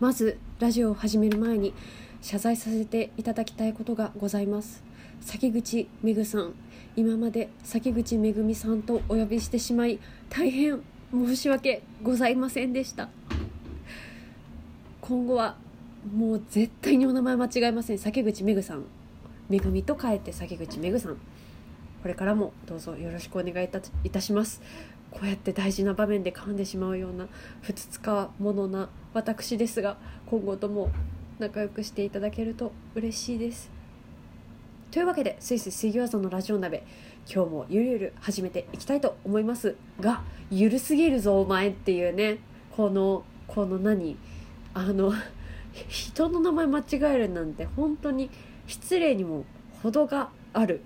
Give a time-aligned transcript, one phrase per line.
[0.00, 1.74] まずラジオを始める前に
[2.22, 4.84] 謝罪させていただきたいことがございます。
[5.20, 6.54] 崎口めぐさん
[6.94, 9.98] 今まで崎口めぐみさんとお呼びしてしまい
[10.30, 10.80] 大変
[11.12, 13.08] 申し訳ございませんでした。
[15.00, 15.56] 今後は
[16.14, 17.98] もう絶対にお名前間違えません。
[17.98, 18.84] 崎口めぐさん。
[19.48, 21.16] めぐみと書いて崎口めぐさん。
[22.02, 23.68] これからもどうぞよろしくお願い
[24.04, 24.62] いたします。
[25.10, 27.28] こうやって大事な場面で噛んでしまうような
[27.62, 29.96] ふつつかものな私ですが
[30.26, 30.90] 今後とも
[31.38, 33.70] 仲良くしていただけると嬉しいです。
[34.90, 36.82] というわけでスイス水餃子のラジオ鍋
[37.30, 42.38] 今日もゆるゆる始めていきたいと思いますがゆるすぎるぞお前っていうね
[42.74, 44.16] このこの何
[44.72, 45.12] あの
[45.88, 48.30] 人の名前間違えるなんて本当に
[48.66, 49.44] 失礼にも
[49.82, 50.80] 程がある。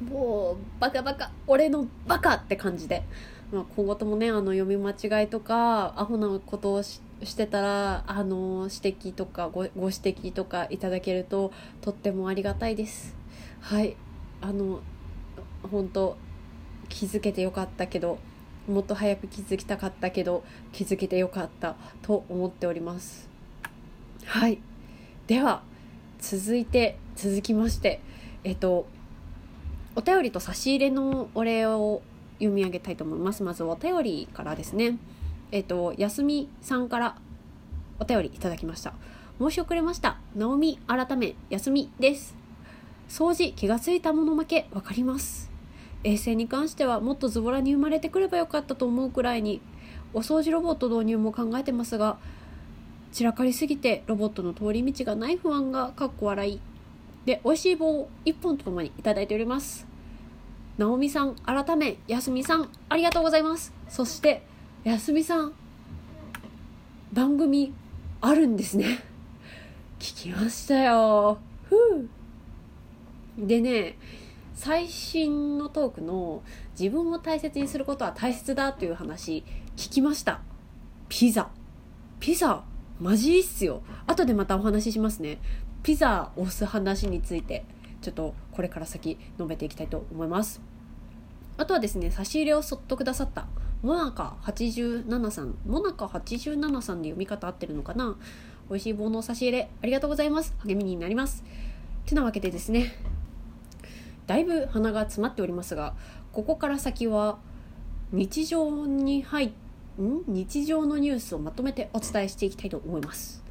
[0.00, 3.04] もうバカバカ俺のバカって感じで、
[3.52, 7.00] まあ、今後ともねあの読み間違いとかアホなことをし
[7.36, 13.16] てたらあの指摘とかごご指摘とかいただけるととってもありがたいです。
[13.60, 13.96] はい。
[14.40, 14.80] あの
[15.70, 16.16] 本当
[16.88, 18.18] 気づけてよかったけど
[18.68, 23.28] もっと早く気づきたかったけど気づけてよかったと思っております。
[24.24, 24.58] はい。
[25.26, 25.62] では
[26.18, 28.00] 続いて続きまして
[28.42, 28.86] えっと
[29.96, 32.02] お便りと差し入れのお礼を
[32.38, 33.42] 読み上げたいと思います。
[33.42, 34.98] まずお便りからですね。
[35.52, 37.16] えっとやすみさんから
[38.00, 38.92] お便りいただきました。
[39.38, 40.18] 申し遅れました。
[40.34, 42.36] ナオミ改めやすみです。
[43.08, 45.50] 掃除気がついたもの負けわかります。
[46.02, 49.60] 衛生に関してはもっとズボラに生まれてくればよかったと思うくらいに
[50.12, 52.18] お掃除ロボット導入も考えてますが
[53.12, 56.60] 散らかりすぎてロボットの通り道がない不安がかっこ笑い。
[57.24, 59.86] で美味しい棒を1本とともにいただいております。
[60.76, 63.72] なおみさん改めやすみさんありがとうございます。
[63.88, 64.42] そして
[64.82, 65.52] やすみさん
[67.12, 67.72] 番組
[68.20, 69.04] あるんですね。
[69.98, 71.38] 聞きましたよ。
[71.68, 72.08] ふう。
[73.38, 73.96] でね
[74.54, 76.42] 最新のトークの
[76.78, 79.44] 自分を大切にすることは大切だという話
[79.76, 80.40] 聞きました。
[81.08, 81.50] ピザ。
[82.20, 82.64] ピザ
[83.00, 83.82] マジっすよ。
[84.06, 85.38] 後でまたお話ししますね。
[85.84, 87.64] ピザを押す話について
[88.00, 90.60] ちょっとこれから先述べていきたいと思います。
[91.58, 93.46] あとはですね差し入れをそっとくださった
[93.82, 98.16] モナカ87さんモナカ87さんで読み方合ってるのかな？
[98.70, 100.54] 美味しい棒の差し入れありがとうございます。
[100.66, 101.44] 励みになります。
[102.06, 102.94] てなわけでですね
[104.26, 105.94] だいぶ鼻が詰まっておりますが
[106.32, 107.38] ここから先は
[108.10, 110.24] 日常に入ってん？
[110.26, 113.43] 日常のニュースをまとめてお伝えしていきたいと思います。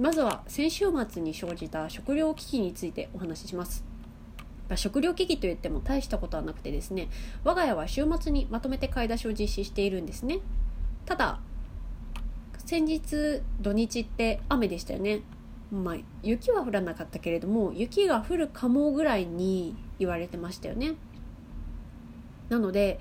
[0.00, 3.84] まずは先週末に生じた食糧危機についてお話しします。
[4.74, 7.08] 食糧危機といっても大したことはなくてですね
[7.42, 10.38] 我が家は週末にまとめて買い出しを実施しているんですね。
[11.04, 11.40] ただ
[12.64, 15.20] 先日土日って雨でしたよね。
[15.70, 20.94] まあ雪は降らなかったけれども雪が降るかもぐらいに言われてましたよね。
[22.48, 23.00] なので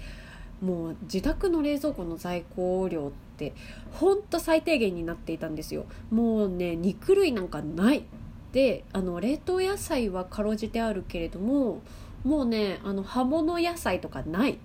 [0.61, 3.53] もう自宅の冷蔵庫の在庫量って
[3.93, 5.85] ほんと最低限になっていたんですよ。
[6.11, 8.03] もうね肉類なんかない。
[8.51, 11.81] であの冷凍野菜はかろうじてあるけれども
[12.23, 14.59] もうねあの葉物野菜とかない。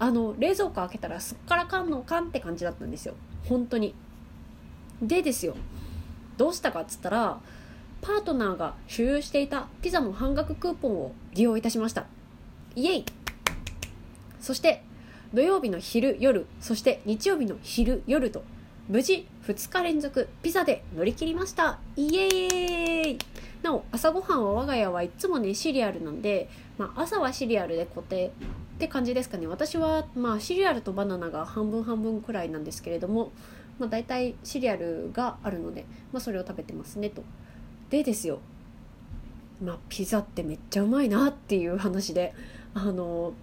[0.00, 3.14] あの冷蔵庫開けたらすっからかんのかんって感じだったんですよ。
[3.48, 3.94] 本当に。
[5.00, 5.54] でですよ。
[6.36, 7.40] どうしたかっつったら
[8.00, 12.06] パートナーが所有していたピザの半額クーポンを利用いたしました。
[12.76, 13.04] イエイ。
[14.40, 14.82] そして
[15.34, 18.42] 土曜日の昼夜そして日曜日の昼夜と
[18.88, 21.78] 無事2日連続ピザで乗り切りました。
[21.96, 23.18] イエーイ!
[23.62, 28.30] なお朝ごはんは我が家はいつもねシリアルなんで、まあ、朝はシリアルで固定っ
[28.78, 29.46] て感じですかね。
[29.46, 33.32] 私はまあシリアルとバナナが半分半分くらいなんですけれども、
[33.78, 37.22] まあ、大体シリアルがあるので、まあ、それを食べてますねと。
[37.90, 38.38] でですよ。
[39.62, 42.32] まあピザってめっちゃうまいなっていう話で
[42.72, 43.34] あの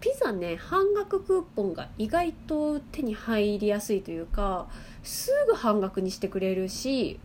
[0.00, 4.68] ピザね半額クーポンが意外と手に入りやすいというか
[5.02, 7.18] すぐ半額にしてくれるし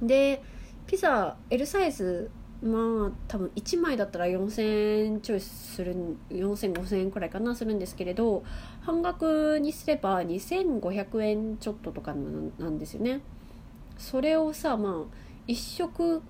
[0.00, 0.42] で
[0.86, 2.30] ピザ L サイズ
[2.62, 5.96] まあ多分1枚だったら4000円ちょいする
[6.30, 8.44] 40005000円くらいかなするんですけれど
[8.82, 12.14] 半額にすれば2500円ちょっととか
[12.58, 13.20] なんですよね。
[13.98, 14.92] それをさまあ
[15.48, 16.22] 1食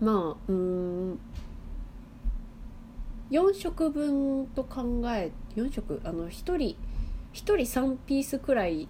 [0.00, 1.20] まあうん
[3.30, 6.76] 4食分と考え4食あの1人1
[7.32, 8.88] 人3ピースくらい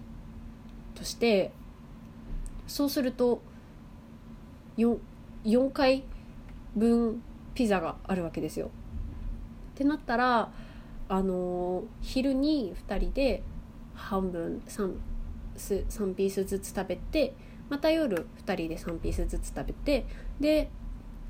[0.95, 1.51] として
[2.67, 3.41] そうすると
[4.77, 4.97] 4,
[5.45, 6.03] 4回
[6.75, 7.21] 分
[7.53, 8.67] ピザがあるわけですよ。
[8.67, 10.51] ってなったら
[11.09, 13.43] あの昼に2人で
[13.93, 14.95] 半分 3,
[15.57, 17.33] 3ピースずつ食べて
[17.69, 20.05] また夜2人で3ピースずつ食べて
[20.39, 20.69] で、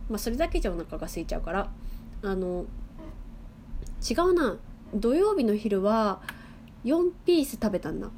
[0.09, 1.71] まあ、それだけじゃお腹が空いちゃうから
[2.23, 2.65] あの
[4.09, 4.57] 違うな。
[4.93, 6.21] 土曜日の昼は
[6.83, 8.09] 4ピース食べたんだ。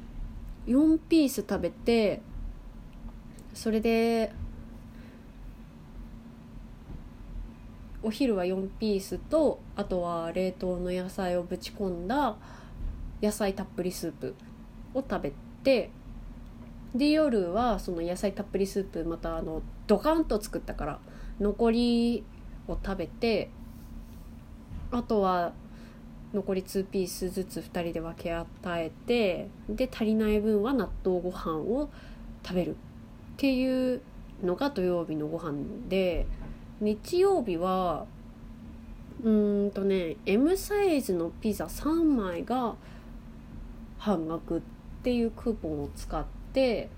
[0.66, 2.22] 4ピース食べて
[3.52, 4.32] それで
[8.02, 12.36] お昼は4ピースとあとは冷凍の野菜をぶち込んだ
[13.22, 14.34] 野菜たっぷりスープ
[14.94, 15.32] を食べ
[15.62, 15.90] て
[16.94, 20.98] で夜はその野菜たっぷりスープまたあのドカンと作ったから
[21.40, 22.24] 残り
[22.68, 23.50] を食べて
[24.90, 25.52] あとは
[26.34, 28.46] 残り2ピースずつ2人で分け与
[28.84, 31.88] えてで足りない分は納豆ご飯を
[32.44, 32.74] 食べるっ
[33.36, 34.02] ていう
[34.42, 35.56] のが土曜日のご飯
[35.88, 36.26] で
[36.80, 38.06] 日曜日は
[39.22, 42.74] うーんとね M サイズのピザ3枚が
[43.98, 44.62] 半額っ
[45.04, 46.90] ていうクーポンを使って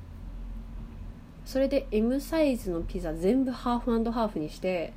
[1.45, 4.95] それで M サイズのピザ全部ハーフハーフにして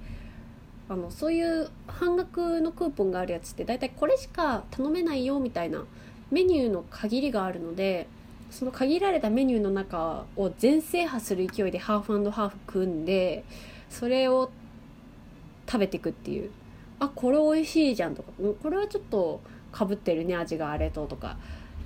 [0.90, 5.86] あのそういう半額のクーポンがあるやつって大体これしか頼めないよみたいな
[6.32, 8.08] メニューの限りがあるので
[8.50, 13.44] その限られたメニューの中を全制覇する勢いでハーフハーフ組んで
[13.90, 14.52] それを
[15.68, 16.50] 食べていくっていう。
[17.00, 18.32] あこれ美味しいじゃんとか。
[18.62, 19.40] これはちょっと
[19.72, 21.38] かぶってるね味があれととか。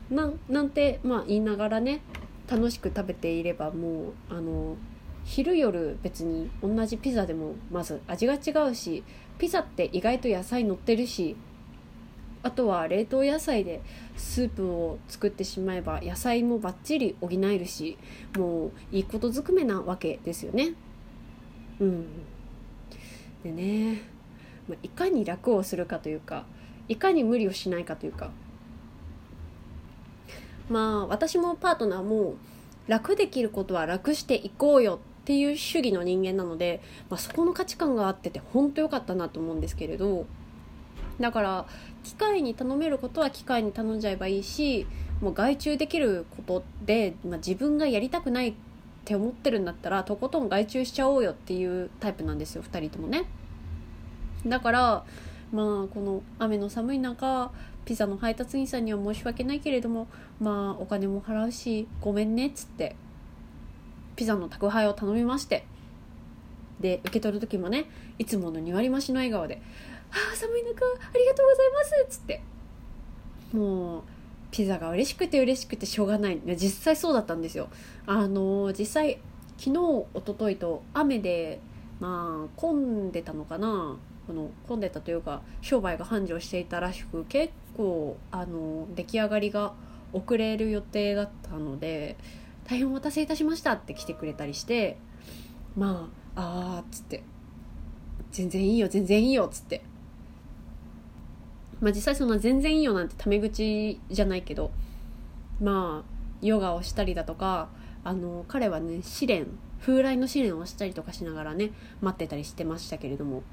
[0.09, 2.01] なんなんてまあ言いながらね
[2.49, 4.75] 楽しく食べていればもうあの
[5.25, 9.03] 昼夜別に同じピザでもまず味が違うし
[9.37, 11.35] ピザって意外と野菜乗ってるし
[12.43, 13.81] あとは冷凍野菜で
[14.17, 17.97] スープを作ってしまえば野菜もバッチリ補えるし
[18.37, 20.73] もういいことずくめなわけですよね。
[21.79, 22.05] うん、
[23.43, 24.01] でね、
[24.67, 26.45] まあ、いかに楽をするかというか
[26.89, 28.29] いかに無理をしないかというか
[30.69, 32.35] まあ私もパートナーも
[32.87, 40.25] 楽できることは楽していこうよっっていう主義の人間なので、まあ、そこの価値観があってて本当良かったなと思うんですけれど
[41.19, 41.65] だから
[42.03, 44.85] 機械に頼めることは機械に頼んじゃえばいいし
[45.21, 48.53] もう外注できることで、まあ、自分がやりたくないっ
[49.05, 53.23] て思ってるんだったらとことん外注しちゃおうよっていうタイプなんですよ2人ともね。
[54.45, 55.05] だから
[55.53, 57.51] まあこの雨の寒い中
[57.85, 60.07] ピザの配達員さんには申し訳ないけれども
[60.41, 62.95] まあお金も払うしごめんねっつって
[64.15, 65.65] ピザの宅配を頼みまして
[66.79, 67.85] で受け取る時もね
[68.19, 69.61] いつもの2割増しの笑顔で
[70.11, 72.41] 「ああ寒い中ありがとうございます」っつって。
[73.53, 74.01] もう
[74.51, 76.39] ピザが嬉しくて嬉しくてしょうがない。
[76.45, 77.69] 実際そうだったんですよ。
[78.05, 79.19] あの実際
[79.57, 81.59] 昨日一昨日と雨で
[81.99, 83.97] まあ混んでたのかな。
[84.27, 89.73] この混んでたというか商売が繁盛していたらしく結構あの出来上がりが
[90.13, 92.15] 遅れる予定だったので
[92.65, 94.97] 大変お待たせいたしましたって来てくれたりして
[95.75, 97.23] まああーっつって。
[98.31, 99.83] 全然いいよ全然いいよっつって。
[101.79, 104.71] まあ実際そんな全然いいよなんてタメ口じゃないけど
[105.61, 106.09] まあ
[106.41, 107.69] ヨガをしたりだとか
[108.03, 109.47] あの彼はね試練
[109.81, 111.71] 風来の試練をしたりとかしながらね
[112.01, 113.43] 待ってたりしてましたけれども。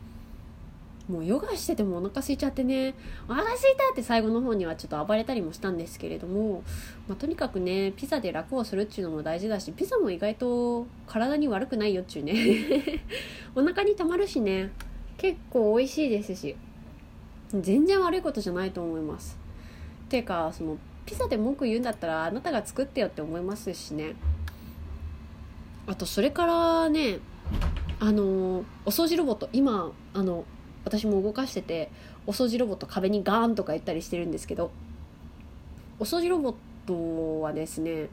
[1.11, 2.95] もうヨガしててもお腹空いちゃってね。
[3.29, 6.63] お腹空いたって最後の方にはちょっと暴れたりもしたんですけれども、
[7.09, 12.35] まあ、とにかくねピザで楽をするっていうのも大事だしピザも意外と体に悪くないよっちゅうね。
[13.55, 14.71] お腹にたまるしね。
[15.19, 16.57] 結構美味しいですし
[17.53, 19.39] 全然悪いことじゃないと思います。
[20.09, 24.15] ていうかそのピザで文句言うんだったらあなたが作ってよって思いますしね。
[25.87, 27.19] あとそれからね
[27.99, 30.45] あのお掃除ロボット今あの
[30.85, 31.91] 私も動かしてて
[32.27, 34.71] お掃除ロボット壁にガーンとか言ったりしてるんですけど
[35.99, 36.55] お掃除ロボッ
[36.87, 38.09] トはですね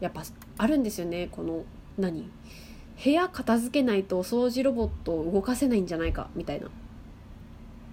[0.00, 0.22] やっぱ
[0.58, 1.64] あるんですよねこの
[1.98, 2.28] 何？
[3.04, 6.68] 部屋片付けないとお掃除ロボットを動かせないんじゃないかみたいな。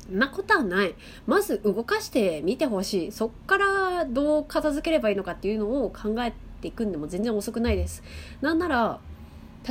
[0.09, 0.95] なことはない。
[1.27, 3.11] まず動かしてみてほしい。
[3.11, 8.01] そっからどう片付ければいいのかっていうのを考えていくんでも全然遅くないです。
[8.41, 8.99] なんなら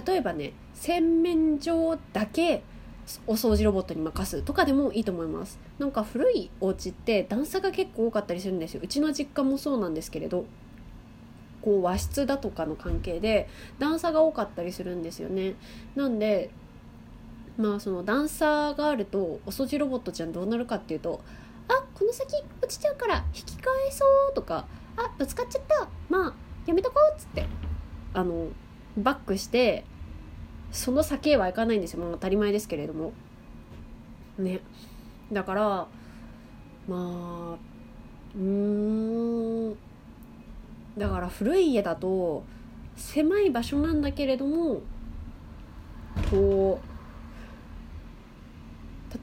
[0.07, 2.63] 例えばね洗面所だけ
[3.27, 5.59] お掃除ロボットに任すとかでもいいと思います。
[5.79, 8.81] なんか古いお家って段差が結構多かったりするんですよ。
[8.83, 10.45] うちの実家もそうなんですけれど
[11.63, 13.49] こう和室だとかの関係で
[13.79, 15.55] 段差が多かったりするんですよね。
[15.95, 16.51] なんで
[17.57, 21.21] まあその段差があるとお掃除ロボットちゃんどうなるかっていうと
[21.69, 26.35] あこの先落ちちゃうから引き返そうとかあぶつかっちゃったまあ
[26.67, 27.47] やめとこうっつって
[28.15, 28.49] あの
[28.97, 29.85] バックして
[30.71, 33.13] その先へはいかないんですよ、まあ、当たり前ですけれども。
[34.39, 34.61] ね。
[35.33, 35.87] だから
[36.89, 37.59] まあ
[38.37, 39.77] うん。
[40.97, 42.45] だから古い家だと
[42.97, 44.83] 狭い場所なんだけれども
[46.31, 46.89] こう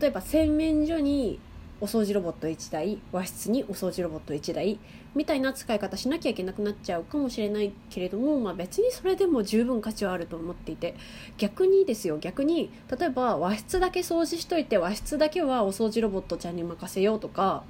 [0.01, 1.39] 例えば洗面所に
[1.82, 4.79] お掃除ロボット1台和室にお掃除ロボット1台
[5.13, 10.96] みたいな使い方しなきゃいけなくなっちゃうかもしれないけれども、まあ、別にそれでも十分価値はあると思っていて
[11.38, 17.63] 逆にですよ逆に例えば和室だけ掃除しといて和室だけはお掃除ロボットちゃんに任せようとか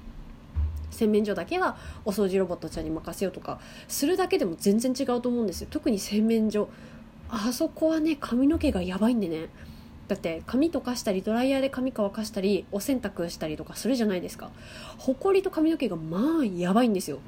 [0.95, 5.67] 洗面所だけはお掃除ロボットちゃんに任せようとかするだけでも全然違うと思うんですよ。
[5.69, 6.69] 特に洗面所。
[7.29, 9.49] あそこはね髪の毛がやばいんでね。
[10.07, 14.51] だって髪とかしたりドライヤーで髪乾かしたりお洗濯したりとかするじゃないですか。
[14.97, 17.19] ほこりと髪の毛がまあやばいんですよ。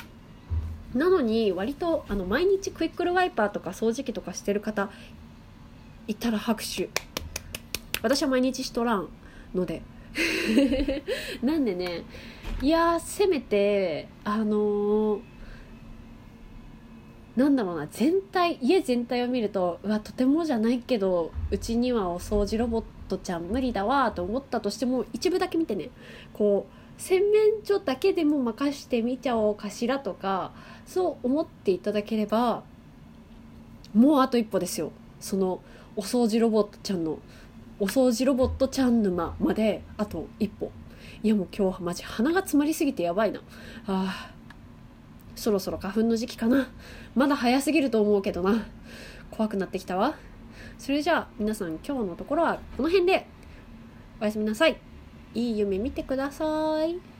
[0.93, 4.89] なのに割とあの毎日クイックルワイパーとか掃除機とかしてる方
[6.07, 6.89] いたら拍手。
[8.01, 9.07] 私は毎日しとらん
[9.55, 9.81] ので。
[11.43, 12.03] なんでね
[12.61, 15.36] いやせめてあのー
[17.37, 25.91] なんだろうな全体家全体を見るとうわとてもじゃないけどうちにはお掃除ロボットちゃん無理だわと思ったとしても一部だけ見てね
[26.33, 30.51] こう洗面所だけでも任してみちゃおうかしらとか
[30.87, 32.63] そう思っていただければ
[33.93, 34.91] もうあと一歩ですよ。
[35.19, 35.61] その
[35.95, 37.19] お掃除ロボットちゃんの
[37.79, 40.71] お掃除ロボットちゃん沼まであと一歩。
[41.21, 43.41] いやもう今日はマジ鼻が詰まりすぎてやばいな。
[43.85, 44.31] あ
[45.37, 46.67] そろそろ花粉の時期かな。
[47.15, 48.65] まだ早すぎると思うけどな。
[49.31, 50.15] 怖くなってきたわ。
[50.77, 53.27] それじゃあ皆さん今日のところはこの辺で。
[54.19, 54.77] おやすみなさい。
[55.35, 57.16] いい夢見てください。